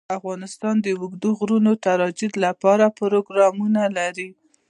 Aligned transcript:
افغانستان 0.17 0.75
د 0.81 0.87
اوږده 0.99 1.29
غرونه 1.39 1.71
د 1.75 1.79
ترویج 1.85 2.31
لپاره 2.45 2.93
پروګرامونه 2.99 3.81
لري. 3.97 4.29